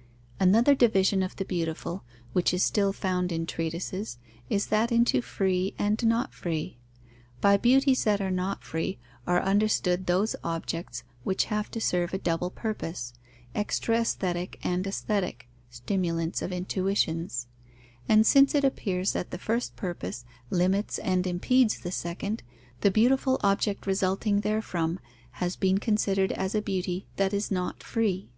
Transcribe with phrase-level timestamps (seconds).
[0.40, 4.16] _Another division of the beautiful, which is still found in treatises,
[4.48, 6.78] is that into free and not free.
[7.42, 12.18] By beauties that are not free, are understood those objects which have to serve a
[12.18, 13.12] double purpose,
[13.54, 17.46] extra aesthetic and aesthetic (stimulants of intuitions);
[18.08, 22.42] and since it appears that the first purpose limits and impedes the second,
[22.80, 24.98] the beautiful object resulting therefrom
[25.42, 28.30] has been considered as a beauty that is not free.